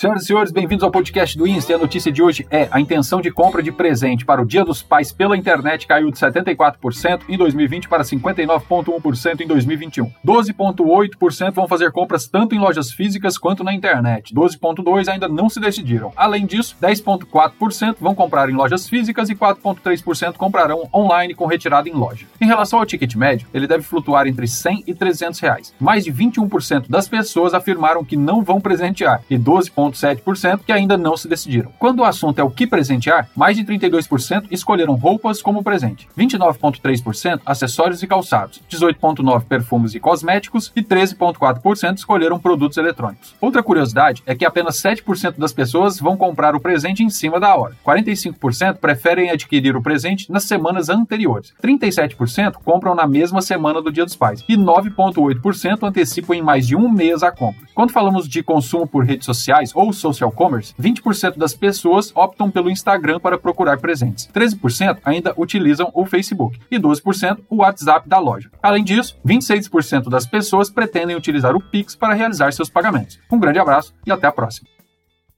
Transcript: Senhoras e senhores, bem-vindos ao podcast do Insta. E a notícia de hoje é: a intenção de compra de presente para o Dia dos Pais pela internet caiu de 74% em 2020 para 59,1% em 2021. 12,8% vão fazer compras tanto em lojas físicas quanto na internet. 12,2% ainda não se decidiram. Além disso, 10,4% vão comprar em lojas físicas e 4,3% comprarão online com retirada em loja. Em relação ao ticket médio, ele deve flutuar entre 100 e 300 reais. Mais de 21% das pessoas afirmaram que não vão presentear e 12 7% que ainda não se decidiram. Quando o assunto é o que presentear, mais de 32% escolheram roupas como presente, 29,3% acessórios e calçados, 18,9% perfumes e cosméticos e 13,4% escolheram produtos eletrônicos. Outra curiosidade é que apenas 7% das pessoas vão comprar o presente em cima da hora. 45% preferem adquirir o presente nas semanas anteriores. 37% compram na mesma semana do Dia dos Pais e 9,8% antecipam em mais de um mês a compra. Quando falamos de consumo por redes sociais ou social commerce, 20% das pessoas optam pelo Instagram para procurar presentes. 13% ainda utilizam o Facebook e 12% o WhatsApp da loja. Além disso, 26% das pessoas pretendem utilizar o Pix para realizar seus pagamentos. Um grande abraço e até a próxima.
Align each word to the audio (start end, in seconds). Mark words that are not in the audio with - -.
Senhoras 0.00 0.22
e 0.22 0.26
senhores, 0.28 0.50
bem-vindos 0.50 0.82
ao 0.82 0.90
podcast 0.90 1.36
do 1.36 1.46
Insta. 1.46 1.72
E 1.72 1.74
a 1.74 1.78
notícia 1.78 2.10
de 2.10 2.22
hoje 2.22 2.46
é: 2.50 2.66
a 2.70 2.80
intenção 2.80 3.20
de 3.20 3.30
compra 3.30 3.62
de 3.62 3.70
presente 3.70 4.24
para 4.24 4.40
o 4.40 4.46
Dia 4.46 4.64
dos 4.64 4.82
Pais 4.82 5.12
pela 5.12 5.36
internet 5.36 5.86
caiu 5.86 6.10
de 6.10 6.18
74% 6.18 7.20
em 7.28 7.36
2020 7.36 7.86
para 7.86 8.02
59,1% 8.02 9.40
em 9.42 9.46
2021. 9.46 10.10
12,8% 10.24 11.52
vão 11.52 11.68
fazer 11.68 11.92
compras 11.92 12.26
tanto 12.26 12.54
em 12.54 12.58
lojas 12.58 12.90
físicas 12.90 13.36
quanto 13.36 13.62
na 13.62 13.74
internet. 13.74 14.34
12,2% 14.34 15.06
ainda 15.06 15.28
não 15.28 15.50
se 15.50 15.60
decidiram. 15.60 16.14
Além 16.16 16.46
disso, 16.46 16.78
10,4% 16.80 17.96
vão 18.00 18.14
comprar 18.14 18.48
em 18.48 18.54
lojas 18.54 18.88
físicas 18.88 19.28
e 19.28 19.34
4,3% 19.34 20.32
comprarão 20.38 20.88
online 20.94 21.34
com 21.34 21.44
retirada 21.44 21.90
em 21.90 21.92
loja. 21.92 22.24
Em 22.40 22.46
relação 22.46 22.78
ao 22.78 22.86
ticket 22.86 23.14
médio, 23.16 23.46
ele 23.52 23.66
deve 23.66 23.82
flutuar 23.82 24.26
entre 24.26 24.48
100 24.48 24.82
e 24.86 24.94
300 24.94 25.40
reais. 25.40 25.74
Mais 25.78 26.04
de 26.04 26.10
21% 26.10 26.86
das 26.88 27.06
pessoas 27.06 27.52
afirmaram 27.52 28.02
que 28.02 28.16
não 28.16 28.42
vão 28.42 28.62
presentear 28.62 29.22
e 29.28 29.36
12 29.36 29.70
7% 29.96 30.60
que 30.64 30.72
ainda 30.72 30.96
não 30.96 31.16
se 31.16 31.28
decidiram. 31.28 31.72
Quando 31.78 32.00
o 32.00 32.04
assunto 32.04 32.38
é 32.38 32.42
o 32.42 32.50
que 32.50 32.66
presentear, 32.66 33.28
mais 33.34 33.56
de 33.56 33.64
32% 33.64 34.46
escolheram 34.50 34.94
roupas 34.94 35.42
como 35.42 35.62
presente, 35.62 36.08
29,3% 36.16 37.40
acessórios 37.44 38.02
e 38.02 38.06
calçados, 38.06 38.60
18,9% 38.70 39.44
perfumes 39.44 39.94
e 39.94 40.00
cosméticos 40.00 40.72
e 40.74 40.82
13,4% 40.82 41.98
escolheram 41.98 42.38
produtos 42.38 42.78
eletrônicos. 42.78 43.34
Outra 43.40 43.62
curiosidade 43.62 44.22
é 44.26 44.34
que 44.34 44.44
apenas 44.44 44.76
7% 44.76 45.38
das 45.38 45.52
pessoas 45.52 45.98
vão 45.98 46.16
comprar 46.16 46.54
o 46.54 46.60
presente 46.60 47.02
em 47.02 47.10
cima 47.10 47.40
da 47.40 47.54
hora. 47.54 47.76
45% 47.84 48.76
preferem 48.76 49.30
adquirir 49.30 49.76
o 49.76 49.82
presente 49.82 50.30
nas 50.30 50.44
semanas 50.44 50.88
anteriores. 50.88 51.52
37% 51.62 52.54
compram 52.64 52.94
na 52.94 53.06
mesma 53.06 53.42
semana 53.42 53.82
do 53.82 53.92
Dia 53.92 54.04
dos 54.04 54.16
Pais 54.16 54.44
e 54.48 54.56
9,8% 54.56 55.82
antecipam 55.82 56.34
em 56.34 56.42
mais 56.42 56.66
de 56.66 56.76
um 56.76 56.88
mês 56.90 57.22
a 57.22 57.30
compra. 57.30 57.68
Quando 57.74 57.92
falamos 57.92 58.28
de 58.28 58.42
consumo 58.42 58.86
por 58.86 59.04
redes 59.04 59.26
sociais 59.26 59.72
ou 59.80 59.92
social 59.94 60.30
commerce, 60.30 60.74
20% 60.78 61.38
das 61.38 61.54
pessoas 61.54 62.12
optam 62.14 62.50
pelo 62.50 62.70
Instagram 62.70 63.18
para 63.18 63.38
procurar 63.38 63.78
presentes. 63.78 64.28
13% 64.28 64.98
ainda 65.02 65.32
utilizam 65.38 65.90
o 65.94 66.04
Facebook 66.04 66.58
e 66.70 66.78
12% 66.78 67.38
o 67.48 67.56
WhatsApp 67.56 68.06
da 68.06 68.18
loja. 68.18 68.50
Além 68.62 68.84
disso, 68.84 69.16
26% 69.26 70.10
das 70.10 70.26
pessoas 70.26 70.68
pretendem 70.68 71.16
utilizar 71.16 71.56
o 71.56 71.60
Pix 71.60 71.96
para 71.96 72.14
realizar 72.14 72.52
seus 72.52 72.68
pagamentos. 72.68 73.18
Um 73.32 73.38
grande 73.38 73.58
abraço 73.58 73.94
e 74.06 74.12
até 74.12 74.26
a 74.26 74.32
próxima. 74.32 74.79